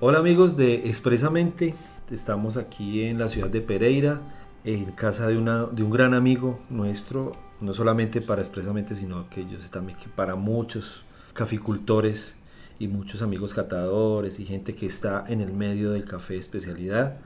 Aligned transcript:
Hola 0.00 0.20
amigos 0.20 0.56
de 0.56 0.88
Expresamente, 0.88 1.74
estamos 2.08 2.56
aquí 2.56 3.02
en 3.02 3.18
la 3.18 3.26
ciudad 3.26 3.48
de 3.48 3.60
Pereira, 3.60 4.20
en 4.62 4.92
casa 4.92 5.26
de, 5.26 5.36
una, 5.36 5.64
de 5.64 5.82
un 5.82 5.90
gran 5.90 6.14
amigo 6.14 6.60
nuestro, 6.70 7.32
no 7.60 7.72
solamente 7.72 8.20
para 8.20 8.40
Expresamente, 8.40 8.94
sino 8.94 9.18
aquellos 9.18 9.68
también 9.72 9.98
que 9.98 10.08
para 10.08 10.36
muchos 10.36 11.02
caficultores 11.32 12.36
y 12.78 12.86
muchos 12.86 13.22
amigos 13.22 13.54
catadores 13.54 14.38
y 14.38 14.46
gente 14.46 14.76
que 14.76 14.86
está 14.86 15.24
en 15.26 15.40
el 15.40 15.52
medio 15.52 15.90
del 15.90 16.04
café 16.04 16.36
especialidad. 16.36 17.16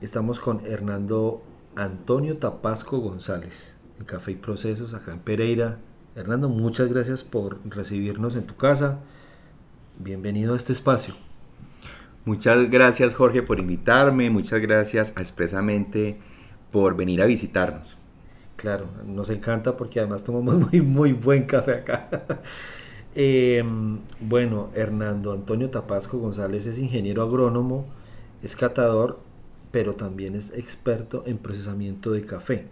Estamos 0.00 0.40
con 0.40 0.66
Hernando 0.66 1.44
Antonio 1.76 2.38
Tapasco 2.38 2.98
González, 2.98 3.76
en 4.00 4.04
Café 4.04 4.32
y 4.32 4.34
Procesos, 4.34 4.94
acá 4.94 5.12
en 5.12 5.20
Pereira. 5.20 5.78
Hernando, 6.16 6.48
muchas 6.48 6.88
gracias 6.88 7.22
por 7.22 7.60
recibirnos 7.64 8.34
en 8.34 8.48
tu 8.48 8.56
casa. 8.56 8.98
Bienvenido 10.00 10.54
a 10.54 10.56
este 10.56 10.72
espacio. 10.72 11.29
Muchas 12.24 12.70
gracias 12.70 13.14
Jorge 13.14 13.42
por 13.42 13.58
invitarme, 13.58 14.28
muchas 14.28 14.60
gracias 14.60 15.12
Expresamente 15.16 16.18
por 16.70 16.96
venir 16.96 17.22
a 17.22 17.26
visitarnos. 17.26 17.96
Claro, 18.56 18.86
nos 19.06 19.30
encanta 19.30 19.76
porque 19.76 20.00
además 20.00 20.22
tomamos 20.22 20.54
muy, 20.70 20.80
muy 20.80 21.12
buen 21.12 21.44
café 21.44 21.72
acá. 21.72 22.08
Em, 23.12 23.98
bueno, 24.20 24.70
Hernando 24.72 25.32
Antonio 25.32 25.68
Tapasco 25.68 26.18
González 26.18 26.66
es 26.66 26.78
ingeniero 26.78 27.24
agrónomo, 27.24 27.86
es 28.40 28.54
catador, 28.54 29.18
pero 29.72 29.94
también 29.94 30.36
es 30.36 30.52
experto 30.52 31.24
en 31.26 31.38
procesamiento 31.38 32.12
de 32.12 32.24
café. 32.24 32.66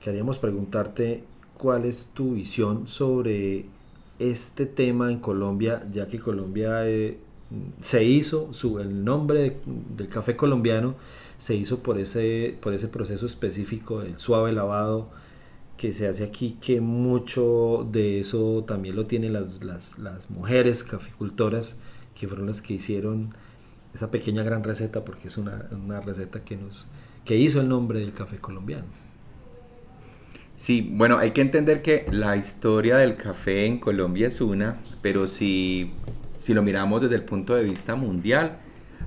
Queríamos 0.00 0.38
preguntarte 0.38 1.24
cuál 1.58 1.84
es 1.84 2.08
tu 2.14 2.32
visión 2.32 2.88
sobre 2.88 3.66
este 4.18 4.64
tema 4.64 5.12
en 5.12 5.18
Colombia, 5.18 5.86
ya 5.92 6.06
que 6.06 6.18
Colombia 6.18 6.88
eh, 6.88 7.18
se 7.80 8.04
hizo, 8.04 8.52
su, 8.52 8.78
el 8.78 9.04
nombre 9.04 9.56
del 9.96 10.08
café 10.08 10.36
colombiano 10.36 10.94
se 11.38 11.54
hizo 11.54 11.78
por 11.80 11.98
ese, 11.98 12.56
por 12.60 12.74
ese 12.74 12.88
proceso 12.88 13.26
específico 13.26 14.00
del 14.00 14.18
suave 14.18 14.52
lavado 14.52 15.10
que 15.76 15.92
se 15.92 16.06
hace 16.06 16.24
aquí, 16.24 16.58
que 16.60 16.80
mucho 16.80 17.88
de 17.90 18.20
eso 18.20 18.64
también 18.66 18.96
lo 18.96 19.06
tienen 19.06 19.32
las, 19.32 19.64
las, 19.64 19.98
las 19.98 20.28
mujeres 20.30 20.84
caficultoras, 20.84 21.76
que 22.14 22.28
fueron 22.28 22.46
las 22.46 22.60
que 22.60 22.74
hicieron 22.74 23.34
esa 23.94 24.10
pequeña 24.10 24.42
gran 24.42 24.62
receta, 24.62 25.04
porque 25.04 25.28
es 25.28 25.38
una, 25.38 25.68
una 25.72 26.00
receta 26.00 26.44
que, 26.44 26.56
nos, 26.56 26.86
que 27.24 27.36
hizo 27.36 27.60
el 27.60 27.68
nombre 27.68 28.00
del 28.00 28.12
café 28.12 28.38
colombiano. 28.38 28.84
Sí, 30.56 30.86
bueno, 30.92 31.16
hay 31.16 31.30
que 31.30 31.40
entender 31.40 31.80
que 31.80 32.04
la 32.12 32.36
historia 32.36 32.98
del 32.98 33.16
café 33.16 33.64
en 33.64 33.78
Colombia 33.78 34.28
es 34.28 34.42
una, 34.42 34.82
pero 35.00 35.26
si, 35.26 35.94
si 36.40 36.54
lo 36.54 36.62
miramos 36.62 37.02
desde 37.02 37.16
el 37.16 37.22
punto 37.22 37.54
de 37.54 37.62
vista 37.62 37.94
mundial, 37.94 38.56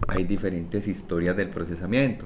hay 0.08 0.23
diferentes 0.23 0.88
historias 0.88 1.36
del 1.36 1.50
procesamiento. 1.50 2.26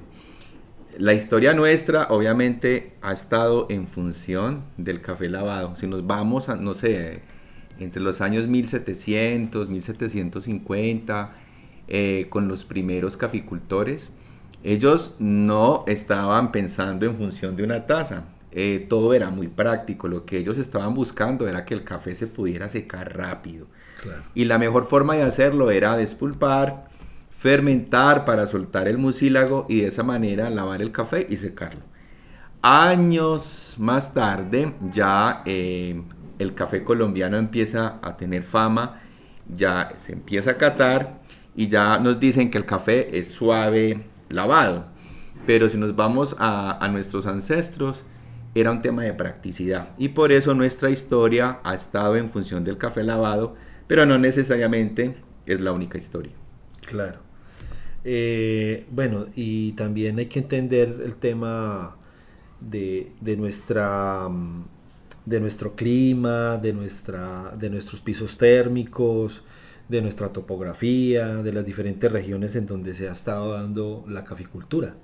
La 0.98 1.14
historia 1.14 1.54
nuestra 1.54 2.08
obviamente 2.10 2.92
ha 3.02 3.14
estado 3.14 3.68
en 3.70 3.88
función 3.88 4.66
del 4.76 5.00
café 5.00 5.30
lavado. 5.30 5.78
Si 5.78 5.88
nos 5.88 6.06
vamos 6.06 6.50
a, 6.50 6.58
no 6.58 6.74
sé, 6.74 7.22
entre 7.80 8.02
los 8.02 8.20
años 8.20 8.48
1700, 8.48 9.70
1750, 9.70 11.34
eh, 11.88 12.26
con 12.30 12.50
los 12.50 12.66
primeros 12.66 13.16
caficultores, 13.16 14.12
ellos 14.62 15.16
no 15.20 15.86
estaban 15.88 16.52
pensando 16.52 17.06
en 17.06 17.16
función 17.16 17.56
de 17.56 17.64
una 17.64 17.86
taza. 17.86 18.26
Eh, 18.60 18.88
todo 18.90 19.14
era 19.14 19.30
muy 19.30 19.48
práctico. 19.50 20.08
Lo 20.08 20.26
que 20.26 20.40
ellos 20.40 20.58
estaban 20.58 20.96
buscando 20.96 21.48
era 21.48 21.64
que 21.64 21.76
el 21.76 21.84
café 21.84 22.16
se 22.16 22.26
pudiera 22.26 22.68
secar 22.68 23.16
rápido. 23.16 23.68
Y 24.34 24.46
la 24.46 24.58
mejor 24.58 24.86
forma 24.86 25.14
de 25.14 25.22
hacerlo 25.22 25.70
era 25.70 25.96
despulpar, 25.96 26.88
fermentar 27.38 28.26
para 28.26 28.48
soltar 28.48 28.88
el 28.88 28.98
mucílago 28.98 29.68
y 29.70 29.82
de 29.82 29.90
esa 29.90 30.02
manera 30.02 30.50
lavar 30.50 30.82
el 30.82 30.92
café 30.92 31.28
y 31.30 31.38
secarlo. 31.38 31.82
Años 32.64 33.76
más 33.78 34.16
tarde 34.16 34.74
ya 34.92 35.44
eh, 35.46 36.02
el 36.40 36.56
café 36.56 36.84
colombiano 36.84 37.38
empieza 37.38 38.00
a 38.02 38.17
tener 38.17 38.42
fama, 38.42 39.02
ya 39.56 39.94
se 39.98 40.14
empieza 40.14 40.52
a 40.52 40.58
catar 40.58 41.20
y 41.56 41.67
ya 41.67 42.00
nos 42.00 42.20
dicen 42.20 42.50
que 42.50 42.58
el 42.58 42.66
café 42.66 43.20
es 43.20 43.30
suave 43.30 44.04
lavado. 44.30 44.86
Pero 45.46 45.70
si 45.70 45.78
nos 45.78 45.96
vamos 45.96 46.36
a, 46.40 46.84
a 46.84 46.88
nuestros 46.88 47.28
ancestros, 47.28 48.04
era 48.56 48.72
un 48.72 48.82
tema 48.82 49.04
de 49.04 49.14
practicidad 49.14 49.90
y 49.98 50.10
por 50.10 50.32
eso 50.32 50.54
nuestra 50.54 50.90
historia 50.90 51.60
ha 51.64 51.76
estado 51.76 52.16
en 52.16 52.30
función 52.30 52.64
del 52.64 52.78
café 52.78 53.04
lavado, 53.04 53.56
pero 53.88 54.06
no 54.06 54.18
necesariamente 54.18 55.16
es 55.46 55.62
la 55.62 55.72
única 55.72 55.98
historia. 55.98 56.34
Claro. 56.86 57.20
Eh, 58.04 58.86
bueno, 58.90 59.28
y 59.36 59.74
también 59.74 60.18
hay 60.20 60.28
que 60.28 60.40
entender 60.40 61.02
el 61.04 61.16
tema 61.16 61.98
de, 62.60 63.12
nuestra 63.38 64.28
mm, 64.30 64.66
de 65.26 65.40
nuestro 65.42 65.76
clima, 65.76 66.58
de, 66.58 66.72
nuestra, 66.74 67.54
de 67.58 67.70
nuestros 67.70 68.00
pisos 68.00 68.38
térmicos, 68.38 69.44
de 69.90 70.02
nuestra 70.02 70.30
topografía, 70.30 71.28
de 71.36 71.52
las 71.52 71.66
diferentes 71.66 72.10
regiones 72.12 72.56
en 72.56 72.66
donde 72.66 72.94
se 72.94 73.10
ha 73.10 73.12
estado 73.12 73.54
dando 73.54 74.06
la 74.08 74.24
caficultura. 74.24 74.96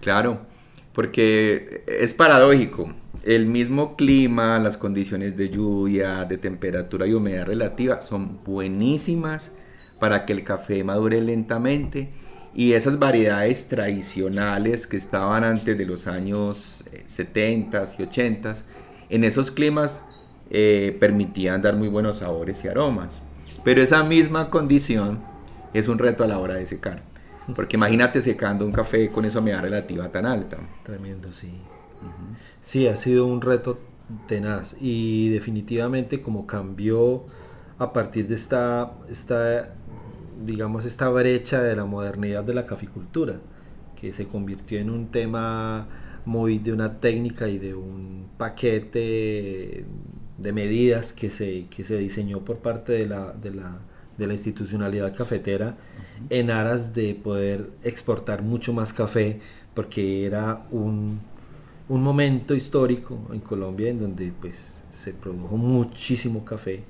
Claro, 0.00 0.46
porque 0.94 1.82
es 1.86 2.14
paradójico. 2.14 2.94
El 3.24 3.46
mismo 3.46 3.96
clima, 3.96 4.58
las 4.58 4.76
condiciones 4.76 5.36
de 5.36 5.50
lluvia, 5.50 6.24
de 6.24 6.38
temperatura 6.38 7.06
y 7.06 7.14
humedad 7.14 7.46
relativa 7.46 8.00
son 8.02 8.38
buenísimas 8.44 9.50
para 9.98 10.24
que 10.24 10.32
el 10.32 10.44
café 10.44 10.84
madure 10.84 11.20
lentamente 11.20 12.10
y 12.54 12.74
esas 12.74 12.98
variedades 12.98 13.68
tradicionales 13.68 14.86
que 14.86 14.96
estaban 14.96 15.42
antes 15.42 15.76
de 15.76 15.86
los 15.86 16.06
años 16.06 16.84
70 17.06 17.82
eh, 17.82 17.86
y 17.98 18.02
80 18.02 18.54
en 19.08 19.24
esos 19.24 19.50
climas 19.50 20.02
eh, 20.50 20.96
permitían 21.00 21.62
dar 21.62 21.76
muy 21.76 21.88
buenos 21.88 22.18
sabores 22.18 22.62
y 22.64 22.68
aromas. 22.68 23.22
Pero 23.64 23.82
esa 23.82 24.04
misma 24.04 24.50
condición 24.50 25.20
es 25.72 25.88
un 25.88 25.98
reto 25.98 26.22
a 26.22 26.26
la 26.26 26.38
hora 26.38 26.54
de 26.54 26.66
secar. 26.66 27.13
Porque 27.54 27.76
imagínate 27.76 28.22
secando 28.22 28.64
un 28.64 28.72
café 28.72 29.08
con 29.08 29.24
esa 29.24 29.40
humedad 29.40 29.62
relativa 29.62 30.08
tan 30.10 30.26
alta. 30.26 30.58
Tremendo, 30.82 31.32
sí. 31.32 31.50
Sí, 32.62 32.86
ha 32.86 32.96
sido 32.96 33.26
un 33.26 33.40
reto 33.40 33.78
tenaz 34.26 34.76
y 34.80 35.30
definitivamente 35.30 36.20
como 36.20 36.46
cambió 36.46 37.24
a 37.78 37.92
partir 37.92 38.28
de 38.28 38.34
esta, 38.34 38.92
esta 39.08 39.74
digamos, 40.44 40.84
esta 40.84 41.08
brecha 41.08 41.62
de 41.62 41.76
la 41.76 41.84
modernidad 41.84 42.44
de 42.44 42.54
la 42.54 42.66
caficultura, 42.66 43.36
que 43.96 44.12
se 44.12 44.26
convirtió 44.26 44.78
en 44.78 44.90
un 44.90 45.08
tema 45.08 45.86
muy 46.24 46.58
de 46.58 46.72
una 46.72 47.00
técnica 47.00 47.48
y 47.48 47.58
de 47.58 47.74
un 47.74 48.28
paquete 48.36 49.84
de 50.38 50.52
medidas 50.52 51.12
que 51.12 51.30
se, 51.30 51.66
que 51.68 51.84
se 51.84 51.96
diseñó 51.98 52.40
por 52.40 52.58
parte 52.58 52.92
de 52.92 53.06
la, 53.06 53.32
de 53.32 53.54
la, 53.54 53.78
de 54.18 54.26
la 54.26 54.32
institucionalidad 54.34 55.14
cafetera 55.16 55.76
en 56.30 56.50
aras 56.50 56.94
de 56.94 57.14
poder 57.14 57.70
exportar 57.82 58.42
mucho 58.42 58.72
más 58.72 58.92
café, 58.92 59.40
porque 59.74 60.26
era 60.26 60.66
un, 60.70 61.20
un 61.88 62.02
momento 62.02 62.54
histórico 62.54 63.18
en 63.32 63.40
Colombia 63.40 63.90
en 63.90 64.00
donde 64.00 64.32
pues, 64.40 64.82
se 64.90 65.12
produjo 65.12 65.56
muchísimo 65.56 66.44
café 66.44 66.84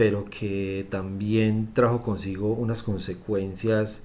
pero 0.00 0.24
que 0.30 0.86
también 0.88 1.74
trajo 1.74 2.00
consigo 2.00 2.54
unas 2.54 2.82
consecuencias 2.82 4.02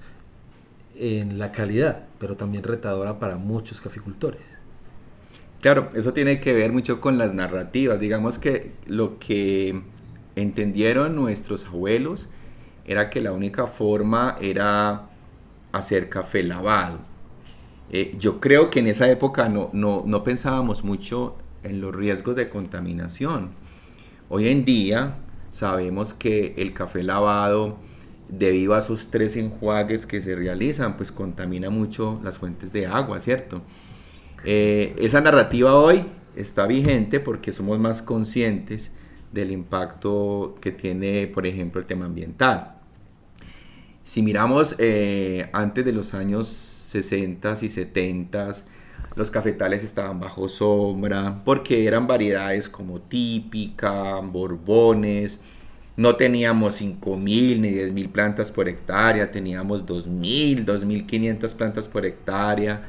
en 0.94 1.38
la 1.38 1.52
calidad, 1.52 2.04
pero 2.18 2.36
también 2.36 2.64
retadora 2.64 3.18
para 3.18 3.38
muchos 3.38 3.80
caficultores. 3.80 4.42
Claro, 5.62 5.88
eso 5.94 6.12
tiene 6.12 6.38
que 6.38 6.52
ver 6.52 6.70
mucho 6.70 7.00
con 7.00 7.16
las 7.16 7.32
narrativas. 7.32 7.98
Digamos 7.98 8.38
que 8.38 8.72
lo 8.86 9.18
que 9.18 9.80
entendieron 10.36 11.16
nuestros 11.16 11.64
abuelos 11.66 12.28
era 12.84 13.10
que 13.10 13.20
la 13.20 13.32
única 13.32 13.66
forma 13.66 14.36
era 14.40 15.08
hacer 15.72 16.08
café 16.08 16.44
lavado. 16.44 16.98
Eh, 17.90 18.14
yo 18.18 18.40
creo 18.40 18.70
que 18.70 18.78
en 18.78 18.86
esa 18.86 19.10
época 19.10 19.48
no, 19.48 19.70
no, 19.72 20.04
no 20.06 20.22
pensábamos 20.22 20.84
mucho 20.84 21.36
en 21.64 21.80
los 21.80 21.94
riesgos 21.94 22.36
de 22.36 22.48
contaminación. 22.48 23.50
Hoy 24.28 24.48
en 24.48 24.64
día 24.64 25.16
Sabemos 25.56 26.12
que 26.12 26.52
el 26.58 26.74
café 26.74 27.02
lavado, 27.02 27.78
debido 28.28 28.74
a 28.74 28.82
sus 28.82 29.10
tres 29.10 29.36
enjuagues 29.36 30.04
que 30.04 30.20
se 30.20 30.36
realizan, 30.36 30.98
pues 30.98 31.10
contamina 31.10 31.70
mucho 31.70 32.20
las 32.22 32.36
fuentes 32.36 32.74
de 32.74 32.86
agua, 32.86 33.20
¿cierto? 33.20 33.62
Eh, 34.44 34.94
esa 34.98 35.22
narrativa 35.22 35.74
hoy 35.74 36.04
está 36.34 36.66
vigente 36.66 37.20
porque 37.20 37.54
somos 37.54 37.78
más 37.78 38.02
conscientes 38.02 38.92
del 39.32 39.50
impacto 39.50 40.56
que 40.60 40.72
tiene, 40.72 41.26
por 41.26 41.46
ejemplo, 41.46 41.80
el 41.80 41.86
tema 41.86 42.06
ambiental. 42.06 42.76
Si 44.04 44.22
miramos 44.22 44.76
eh, 44.78 45.48
antes 45.52 45.84
de 45.84 45.92
los 45.92 46.14
años 46.14 46.46
60 46.48 47.56
y 47.62 47.68
70, 47.68 48.52
los 49.16 49.30
cafetales 49.30 49.82
estaban 49.82 50.20
bajo 50.20 50.48
sombra, 50.48 51.42
porque 51.44 51.86
eran 51.86 52.06
variedades 52.06 52.68
como 52.68 53.00
típica, 53.00 54.16
borbones, 54.20 55.40
no 55.96 56.16
teníamos 56.16 56.80
5.000 56.80 57.60
ni 57.60 57.70
10.000 57.70 58.08
plantas 58.10 58.52
por 58.52 58.68
hectárea, 58.68 59.30
teníamos 59.30 59.86
2.000, 59.86 60.64
2.500 60.64 61.54
plantas 61.54 61.88
por 61.88 62.04
hectárea, 62.04 62.82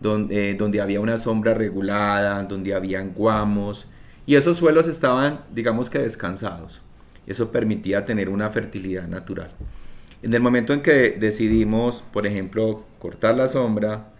donde, 0.00 0.50
eh, 0.50 0.54
donde 0.54 0.80
había 0.80 1.00
una 1.00 1.16
sombra 1.16 1.54
regulada, 1.54 2.42
donde 2.44 2.74
habían 2.74 3.14
guamos, 3.14 3.86
y 4.26 4.36
esos 4.36 4.58
suelos 4.58 4.86
estaban, 4.86 5.40
digamos 5.52 5.90
que 5.90 5.98
descansados. 5.98 6.80
Eso 7.26 7.50
permitía 7.50 8.04
tener 8.04 8.28
una 8.28 8.50
fertilidad 8.50 9.06
natural. 9.08 9.50
En 10.22 10.32
el 10.34 10.40
momento 10.40 10.72
en 10.72 10.82
que 10.82 11.10
decidimos, 11.10 12.02
por 12.12 12.26
ejemplo, 12.26 12.84
cortar 13.00 13.36
la 13.36 13.48
sombra, 13.48 14.12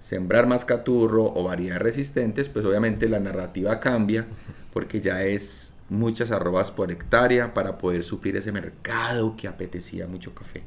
sembrar 0.00 0.46
más 0.46 0.64
caturro 0.64 1.32
o 1.34 1.44
variedades 1.44 1.82
resistentes, 1.82 2.48
pues 2.48 2.64
obviamente 2.64 3.08
la 3.08 3.20
narrativa 3.20 3.80
cambia 3.80 4.26
porque 4.72 5.00
ya 5.00 5.22
es 5.22 5.72
muchas 5.88 6.30
arrobas 6.30 6.70
por 6.70 6.90
hectárea 6.90 7.54
para 7.54 7.78
poder 7.78 8.02
suplir 8.02 8.36
ese 8.36 8.52
mercado 8.52 9.36
que 9.36 9.46
apetecía 9.46 10.06
mucho 10.06 10.34
café. 10.34 10.62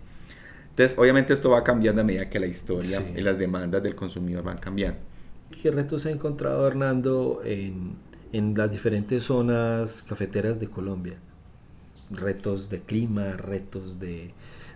Entonces, 0.70 0.98
obviamente 0.98 1.34
esto 1.34 1.50
va 1.50 1.64
cambiando 1.64 2.02
a 2.02 2.04
medida 2.04 2.30
que 2.30 2.40
la 2.40 2.46
historia 2.46 3.04
y 3.16 3.22
las 3.22 3.38
demandas 3.38 3.84
del 3.84 3.96
consumidor 3.96 4.44
van 4.44 4.60
cambiando. 4.60 5.00
¿Qué 5.50 5.72
retos 5.72 6.06
ha 6.06 6.12
encontrado 6.12 6.68
Hernando 6.68 7.42
en, 7.44 7.96
en 8.34 8.56
las 8.58 8.72
diferentes 8.72 9.24
zonas 9.24 10.04
cafeteras 10.04 10.60
de 10.60 10.70
Colombia? 10.70 11.18
Retos 12.10 12.70
de 12.70 12.80
clima, 12.80 13.34
retos 13.34 14.00
de, 14.00 14.32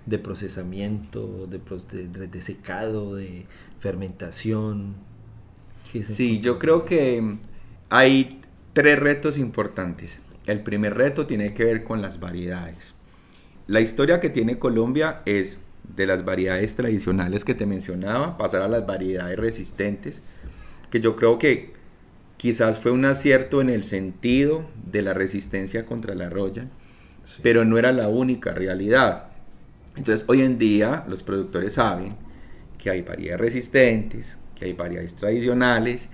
de 0.06 0.20
procesamiento, 0.20 1.48
de, 1.48 2.28
de, 2.28 2.42
secado, 2.42 3.16
de 3.16 3.46
fermentación. 3.80 4.96
Sí, 6.10 6.40
yo 6.40 6.58
creo 6.58 6.86
que 6.86 7.38
hay 7.90 8.42
tres 8.74 9.00
retos 9.00 9.38
importantes. 9.38 10.20
El 10.46 10.62
primer 10.62 10.96
reto 10.96 11.28
tiene 11.28 11.54
que 11.54 11.66
ver 11.66 11.84
con 11.84 12.02
las 12.02 12.20
variedades. 12.20 12.94
La 13.68 13.80
historia 13.80 14.20
que 14.20 14.30
tiene 14.30 14.58
Colombia 14.58 15.22
es 15.26 15.60
de 15.96 16.08
las 16.08 16.26
variedades 16.26 16.76
tradicionales 16.76 17.46
que 17.46 17.54
te 17.54 17.66
mencionaba, 17.66 18.38
pasar 18.38 18.62
a 18.62 18.68
las 18.68 18.86
variedades 18.86 19.38
resistentes, 19.38 20.22
que 20.90 21.00
yo 21.00 21.16
creo 21.16 21.38
que 21.38 21.74
quizás 22.42 22.80
fue 22.80 22.90
un 22.90 23.06
acierto 23.06 23.62
en 23.62 23.70
el 23.70 23.84
sentido 23.84 24.66
de 24.92 25.04
la 25.04 25.14
resistencia 25.14 25.86
contra 25.86 26.16
la 26.16 26.28
roya, 26.28 26.66
pero 27.44 27.66
no 27.66 27.78
era 27.78 27.92
la 27.92 28.08
única 28.08 28.52
realidad. 28.52 29.26
Entonces 29.96 30.26
hoy 30.28 30.42
en 30.42 30.58
día 30.58 31.06
los 31.08 31.22
productores 31.22 31.74
saben 31.74 32.16
que 32.80 32.90
hay 32.90 33.04
variedades 33.04 33.42
resistentes, 33.42 34.40
que 34.56 34.66
hay 34.66 34.74
variedades 34.74 35.14
tradicionales, 35.18 36.10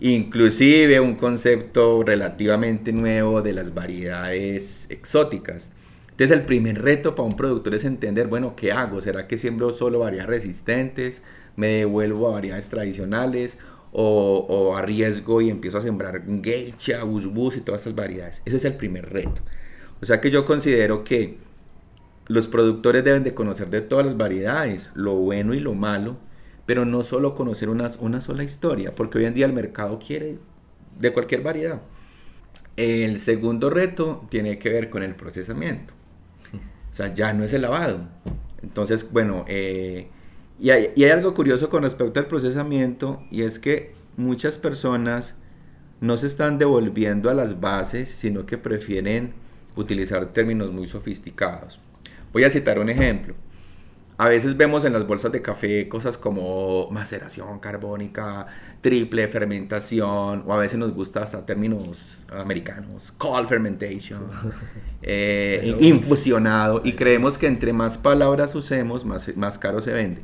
inclusive 0.00 1.00
un 1.00 1.14
concepto 1.14 2.02
relativamente 2.02 2.92
nuevo 2.92 3.40
de 3.40 3.54
las 3.54 3.72
variedades 3.72 4.84
exóticas. 4.90 5.70
Entonces 6.10 6.36
el 6.36 6.44
primer 6.44 6.82
reto 6.82 7.14
para 7.14 7.26
un 7.26 7.36
productor 7.36 7.74
es 7.74 7.86
entender, 7.86 8.26
bueno, 8.26 8.54
¿qué 8.54 8.70
hago? 8.70 9.00
¿Será 9.00 9.26
que 9.26 9.38
siembro 9.38 9.70
solo 9.70 10.00
variedades 10.00 10.28
resistentes? 10.28 11.22
¿Me 11.56 11.68
devuelvo 11.68 12.28
a 12.28 12.32
variedades 12.32 12.68
tradicionales? 12.68 13.56
O, 13.90 14.46
o, 14.48 14.76
arriesgo 14.76 15.40
y 15.40 15.48
empiezo 15.48 15.78
a 15.78 15.80
sembrar 15.80 16.22
geisha, 16.42 17.02
busbus 17.04 17.56
y 17.56 17.60
todas 17.60 17.82
esas 17.82 17.94
variedades. 17.94 18.42
Ese 18.44 18.58
es 18.58 18.64
el 18.64 18.74
primer 18.74 19.10
reto. 19.10 19.40
O 20.02 20.06
sea 20.06 20.20
que 20.20 20.30
yo 20.30 20.44
considero 20.44 21.04
que 21.04 21.38
los 22.26 22.46
productores 22.46 23.02
deben 23.04 23.24
de 23.24 23.34
conocer 23.34 23.70
de 23.70 23.80
todas 23.80 24.04
las 24.04 24.16
variedades, 24.16 24.90
lo 24.94 25.14
bueno 25.14 25.54
y 25.54 25.60
lo 25.60 25.74
malo, 25.74 26.18
pero 26.66 26.84
no 26.84 27.02
solo 27.02 27.34
conocer 27.34 27.70
una, 27.70 27.90
una 28.00 28.20
sola 28.20 28.44
historia, 28.44 28.92
porque 28.94 29.18
hoy 29.18 29.24
en 29.24 29.34
día 29.34 29.46
el 29.46 29.54
mercado 29.54 29.98
quiere 29.98 30.36
de 30.98 31.12
cualquier 31.12 31.42
variedad. 31.42 31.80
El 32.76 33.18
segundo 33.18 33.70
reto 33.70 34.26
tiene 34.28 34.58
que 34.58 34.68
ver 34.68 34.90
con 34.90 35.02
el 35.02 35.14
procesamiento. 35.14 35.94
O 36.90 36.94
sea, 36.94 37.12
ya 37.14 37.32
no 37.32 37.44
es 37.44 37.52
el 37.52 37.62
lavado. 37.62 38.00
Entonces, 38.62 39.10
bueno, 39.10 39.44
eh, 39.48 40.08
y, 40.60 40.70
hay, 40.70 40.92
y 40.96 41.04
hay 41.04 41.10
algo 41.10 41.34
curioso 41.34 41.68
con 41.68 41.82
respecto 41.82 42.20
al 42.20 42.26
procesamiento, 42.26 43.22
y 43.30 43.42
es 43.42 43.58
que 43.58 43.92
muchas 44.16 44.58
personas 44.58 45.36
no 46.00 46.16
se 46.16 46.26
están 46.26 46.58
devolviendo 46.58 47.30
a 47.30 47.34
las 47.34 47.60
bases, 47.60 48.08
sino 48.08 48.46
que 48.46 48.58
prefieren 48.58 49.32
utilizar 49.76 50.26
términos 50.26 50.72
muy 50.72 50.86
sofisticados. 50.86 51.80
Voy 52.32 52.44
a 52.44 52.50
citar 52.50 52.78
un 52.78 52.88
ejemplo. 52.88 53.34
A 54.16 54.26
veces 54.26 54.56
vemos 54.56 54.84
en 54.84 54.92
las 54.92 55.06
bolsas 55.06 55.30
de 55.30 55.40
café 55.42 55.88
cosas 55.88 56.18
como 56.18 56.90
maceración 56.90 57.60
carbónica, 57.60 58.48
triple 58.80 59.28
fermentación, 59.28 60.42
o 60.44 60.52
a 60.52 60.56
veces 60.56 60.76
nos 60.76 60.92
gusta 60.92 61.22
hasta 61.22 61.46
términos 61.46 62.20
americanos, 62.28 63.12
cold 63.16 63.48
fermentation, 63.48 64.26
eh, 65.02 65.76
infusionado, 65.78 66.80
y 66.84 66.94
creemos 66.94 67.38
que 67.38 67.46
entre 67.46 67.72
más 67.72 67.96
palabras 67.96 68.56
usemos, 68.56 69.04
más, 69.04 69.36
más 69.36 69.56
caro 69.56 69.80
se 69.80 69.92
vende. 69.92 70.20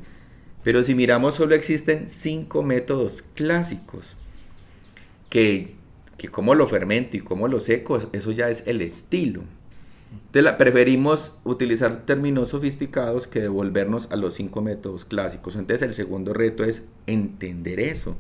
Pero 0.64 0.82
si 0.82 0.94
miramos, 0.94 1.34
solo 1.34 1.54
existen 1.54 2.08
cinco 2.08 2.62
métodos 2.62 3.22
clásicos 3.34 4.16
que, 5.28 5.74
que 6.16 6.28
cómo 6.28 6.54
lo 6.54 6.66
fermento 6.66 7.18
y 7.18 7.20
cómo 7.20 7.48
lo 7.48 7.60
seco, 7.60 7.98
eso 8.12 8.30
ya 8.32 8.48
es 8.48 8.66
el 8.66 8.80
estilo. 8.80 9.42
Entonces, 10.26 10.52
preferimos 10.54 11.32
utilizar 11.44 12.06
términos 12.06 12.48
sofisticados 12.48 13.26
que 13.26 13.40
devolvernos 13.40 14.10
a 14.10 14.16
los 14.16 14.34
cinco 14.34 14.62
métodos 14.62 15.04
clásicos. 15.04 15.56
Entonces, 15.56 15.82
el 15.82 15.92
segundo 15.92 16.32
reto 16.32 16.64
es 16.64 16.84
entender 17.06 17.78
eso. 17.78 18.16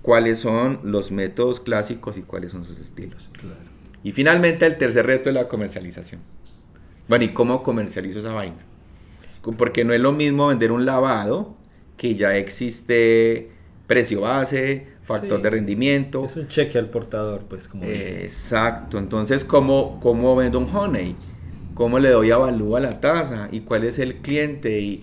¿Cuáles 0.00 0.38
son 0.38 0.80
los 0.84 1.10
métodos 1.10 1.60
clásicos 1.60 2.16
y 2.16 2.22
cuáles 2.22 2.52
son 2.52 2.64
sus 2.64 2.78
estilos? 2.78 3.30
Y 4.02 4.12
finalmente, 4.12 4.64
el 4.64 4.78
tercer 4.78 5.06
reto 5.06 5.28
es 5.28 5.34
la 5.34 5.48
comercialización. 5.48 6.20
Bueno, 7.08 7.24
¿y 7.24 7.34
cómo 7.34 7.62
comercializo 7.62 8.20
esa 8.20 8.32
vaina? 8.32 8.64
Porque 9.58 9.84
no 9.84 9.92
es 9.92 10.00
lo 10.00 10.12
mismo 10.12 10.46
vender 10.46 10.72
un 10.72 10.86
lavado 10.86 11.56
que 11.96 12.14
ya 12.14 12.36
existe 12.36 13.50
precio 13.86 14.22
base, 14.22 14.86
factor 15.02 15.40
de 15.42 15.50
rendimiento. 15.50 16.24
Es 16.24 16.36
un 16.36 16.48
cheque 16.48 16.78
al 16.78 16.88
portador, 16.88 17.42
pues. 17.48 17.68
Como 17.68 17.84
Exacto. 17.84 18.98
Entonces, 18.98 19.44
¿cómo, 19.44 20.00
¿cómo 20.02 20.34
vendo 20.36 20.58
un 20.58 20.74
honey? 20.74 21.16
¿Cómo 21.74 21.98
le 21.98 22.10
doy 22.10 22.30
avalúo 22.30 22.76
a 22.76 22.80
la 22.80 23.00
tasa? 23.00 23.48
¿Y 23.50 23.60
cuál 23.60 23.84
es 23.84 23.98
el 23.98 24.16
cliente? 24.16 24.80
¿Y, 24.80 25.02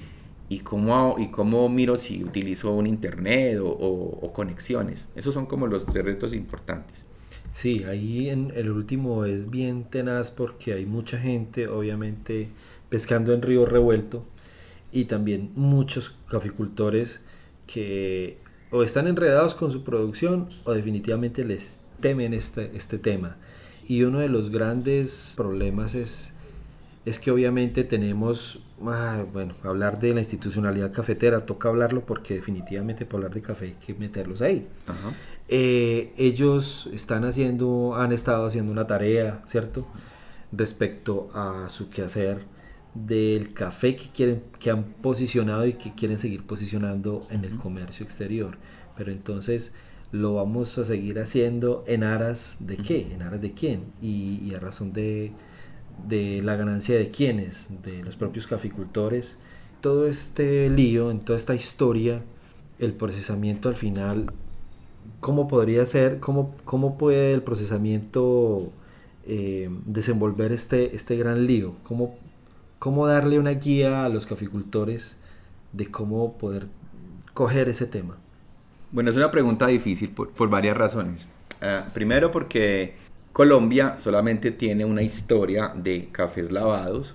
y, 0.50 0.60
cómo, 0.60 1.16
y 1.18 1.28
cómo 1.28 1.68
miro 1.70 1.98
si 1.98 2.24
utilizo 2.24 2.72
un 2.72 2.88
internet 2.88 3.60
o, 3.60 3.70
o, 3.70 4.34
conexiones? 4.34 5.08
Esos 5.16 5.34
son 5.34 5.46
como 5.46 5.68
los 5.68 5.86
tres 5.86 6.06
retos 6.06 6.34
importantes. 6.34 7.06
Sí, 7.54 7.84
ahí 7.84 8.30
en 8.30 8.54
el 8.56 8.72
último 8.72 9.26
es 9.26 9.50
bien 9.50 9.84
tenaz 9.84 10.32
porque 10.32 10.74
hay 10.74 10.86
mucha 10.86 11.20
gente, 11.20 11.68
obviamente, 11.68 12.48
pescando 12.90 13.34
en 13.34 13.42
río 13.42 13.66
revuelto 13.66 14.24
y 14.92 15.06
también 15.06 15.52
muchos 15.56 16.16
caficultores 16.30 17.22
que 17.68 18.38
o 18.72 18.84
están 18.84 19.08
enredados 19.08 19.54
con 19.54 19.72
su 19.72 19.84
producción 19.84 20.50
o 20.64 20.72
definitivamente 20.72 21.44
les 21.44 21.82
temen 22.00 22.34
este, 22.34 22.72
este 22.76 22.98
tema. 22.98 23.38
Y 23.88 24.04
uno 24.04 24.20
de 24.20 24.30
los 24.30 24.50
grandes 24.50 25.34
problemas 25.36 25.94
es, 25.94 26.34
es 27.06 27.20
que 27.20 27.32
obviamente 27.32 27.84
tenemos, 27.84 28.64
ah, 28.86 29.26
bueno, 29.32 29.56
hablar 29.64 30.00
de 30.00 30.14
la 30.14 30.22
institucionalidad 30.22 30.94
cafetera, 30.94 31.46
toca 31.46 31.68
hablarlo 31.68 32.06
porque 32.06 32.36
definitivamente 32.36 33.06
para 33.06 33.18
hablar 33.18 33.34
de 33.34 33.42
café 33.42 33.66
hay 33.66 33.74
que 33.74 33.94
meterlos 33.94 34.42
ahí. 34.42 34.68
Eh, 35.50 36.14
ellos 36.18 36.90
están 36.94 37.26
haciendo, 37.26 37.96
han 37.96 38.14
estado 38.14 38.46
haciendo 38.46 38.72
una 38.72 38.88
tarea, 38.88 39.42
¿cierto? 39.46 39.86
Respecto 40.54 41.30
a 41.34 41.68
su 41.68 41.90
quehacer 41.90 42.46
del 42.94 43.54
café 43.54 43.96
que 43.96 44.10
quieren 44.10 44.44
que 44.60 44.70
han 44.70 44.84
posicionado 44.84 45.66
y 45.66 45.74
que 45.74 45.94
quieren 45.94 46.18
seguir 46.18 46.44
posicionando 46.44 47.26
en 47.30 47.46
el 47.46 47.56
comercio 47.58 48.06
exterior. 48.06 48.58
Pero 48.98 49.12
entonces 49.12 49.74
lo 50.12 50.34
vamos 50.36 50.78
a 50.78 50.84
seguir 50.84 51.20
haciendo 51.20 51.84
en 51.88 52.04
aras 52.04 52.58
de 52.60 52.78
qué 52.78 53.08
en 53.14 53.22
aras 53.22 53.42
de 53.42 53.54
quién 53.54 53.86
y, 54.02 54.54
a 54.54 54.60
razón 54.60 54.92
de, 54.92 55.32
de, 56.08 56.42
la 56.42 56.58
ganancia 56.58 56.98
de 56.98 57.12
quiénes 57.12 57.70
de 57.84 58.04
los 58.04 58.18
propios 58.18 58.48
caficultores. 58.48 59.38
Todo 59.80 60.06
este 60.08 60.70
lío 60.70 61.10
en 61.12 61.22
toda 61.22 61.38
esta 61.38 61.56
historia 61.56 62.22
el 62.78 62.94
procesamiento 62.94 63.70
al 63.70 63.76
final 63.76 64.28
cómo 65.20 65.48
podría 65.48 65.86
ser 65.86 66.20
cómo, 66.20 66.56
cómo 66.66 66.98
puede 66.98 67.34
el 67.34 67.42
procesamiento 67.44 68.72
eh, 69.26 69.70
desenvolver 69.86 70.52
este, 70.52 70.96
este 70.96 71.16
gran 71.16 71.46
lío 71.48 71.76
cómo 71.84 72.18
cómo 72.82 73.06
darle 73.06 73.38
una 73.38 73.52
guía 73.52 74.06
a 74.06 74.10
los 74.10 74.26
caficultores 74.26 75.16
de 75.72 75.92
cómo 75.92 76.36
poder 76.40 76.66
coger 77.36 77.70
ese 77.70 77.86
tema? 77.86 78.18
Bueno, 78.92 79.12
es 79.12 79.18
una 79.18 79.30
pregunta 79.30 79.68
difícil 79.68 80.10
por, 80.10 80.50
varias 80.50 80.76
razones. 80.76 81.28
Ah, 81.62 81.90
primero 81.94 82.32
porque 82.32 82.96
Colombia 83.34 84.00
solamente 84.00 84.50
tiene 84.50 84.84
una 84.84 85.04
historia 85.04 85.72
de 85.76 86.10
cafés 86.12 86.52
lavados 86.52 87.14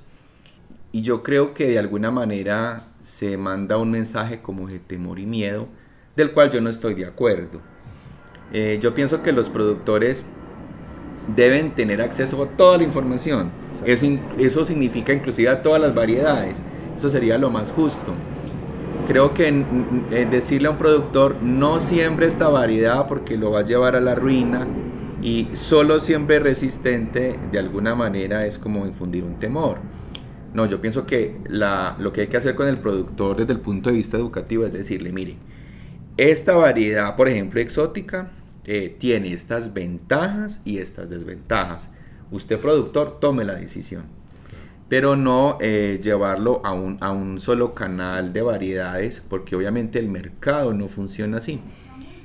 y 0.93 1.03
yo 1.03 1.25
creo 1.25 1.53
que 1.53 1.67
de 1.67 1.81
alguna 1.81 2.13
manera 2.13 2.85
se 3.03 3.37
manda 3.37 3.77
un 3.77 3.91
mensaje 3.91 4.41
como 4.41 4.69
de 4.69 4.79
temor 4.79 5.19
y 5.19 5.27
miedo 5.27 5.67
del 6.15 6.31
cual 6.31 6.53
yo 6.53 6.61
no 6.61 6.71
estoy 6.71 6.95
de 6.95 7.07
acuerdo. 7.07 7.61
Eh, 8.53 8.79
yo 8.81 8.95
pienso 8.95 9.21
que 9.21 9.33
los 9.33 9.51
productores 9.51 10.25
deben 11.35 11.73
tener 11.73 12.01
acceso 12.01 12.43
a 12.43 12.49
toda 12.49 12.79
la 12.79 12.85
información. 12.85 13.51
Eso, 13.85 14.07
eso 14.39 14.65
significa 14.65 15.13
inclusive 15.13 15.49
a 15.49 15.63
todas 15.63 15.81
las 15.81 15.95
variedades. 15.95 16.63
Eso 16.97 17.11
sería 17.11 17.39
lo 17.39 17.51
más 17.51 17.73
justo. 17.73 18.15
Creo 19.07 19.35
que 19.35 19.65
decirle 20.31 20.69
a 20.69 20.73
un 20.73 20.79
productor 20.79 21.37
no 21.43 21.79
siembre 21.79 22.27
esta 22.27 22.49
variedad 22.49 23.07
porque 23.07 23.37
lo 23.37 23.53
va 23.53 23.61
a 23.61 23.63
llevar 23.63 23.95
a 23.95 24.01
la 24.01 24.15
ruina 24.15 24.67
y 25.23 25.49
solo 25.55 26.01
siempre 26.01 26.41
resistente 26.41 27.39
de 27.51 27.59
alguna 27.59 27.95
manera 27.95 28.47
es 28.47 28.59
como 28.59 28.87
infundir 28.87 29.25
un 29.25 29.37
temor. 29.37 29.79
No, 30.55 30.67
yo 30.67 30.81
pienso 30.81 31.07
que 31.07 31.37
la, 31.49 31.97
lo 31.99 32.13
que 32.13 32.23
hay 32.23 32.27
que 32.29 32.37
hacer 32.37 32.55
con 32.55 32.67
el 32.67 32.79
productor 32.79 33.37
desde 33.37 33.53
el 33.53 33.61
punto 33.61 33.91
de 33.91 33.97
vista 33.97 34.17
educativo 34.17 34.65
es 34.65 34.73
decirle, 34.73 35.13
mire, 35.13 35.37
esta 36.17 36.57
variedad, 36.57 37.15
por 37.15 37.29
ejemplo, 37.29 37.61
exótica, 37.61 38.31
eh, 38.67 38.95
tiene 38.99 39.33
estas 39.33 39.73
ventajas 39.73 40.61
y 40.65 40.79
estas 40.79 41.09
desventajas. 41.09 41.89
Usted, 42.33 42.59
productor, 42.59 43.21
tome 43.21 43.45
la 43.45 43.55
decisión. 43.55 44.05
Pero 44.89 45.17
no 45.17 45.57
eh, 45.61 46.01
llevarlo 46.03 46.61
a 46.65 46.73
un, 46.73 46.99
a 47.01 47.13
un 47.13 47.41
solo 47.41 47.75
canal 47.75 48.33
de 48.33 48.43
variedades, 48.43 49.23
porque 49.29 49.57
obviamente 49.57 49.99
el 49.99 50.09
mercado 50.09 50.75
no 50.75 50.89
funciona 50.89 51.39
así. 51.39 51.61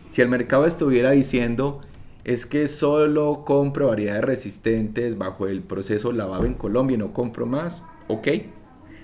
Si 0.10 0.21
el 0.21 0.29
mercado 0.29 0.65
estuviera 0.65 1.12
diciendo, 1.12 1.81
es 2.24 2.45
que 2.45 2.67
solo 2.67 3.43
compro 3.45 3.88
variedades 3.88 4.24
resistentes 4.24 5.17
bajo 5.17 5.48
el 5.48 5.62
proceso 5.62 6.12
lavado 6.12 6.45
en 6.45 6.53
Colombia 6.55 6.95
y 6.95 6.98
no 6.98 7.13
compro 7.13 7.45
más, 7.45 7.83
ok. 8.07 8.27